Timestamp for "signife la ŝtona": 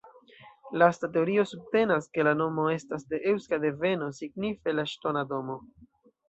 4.21-5.25